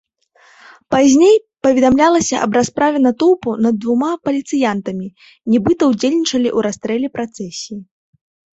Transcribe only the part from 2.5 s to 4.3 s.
расправе натоўпу над двума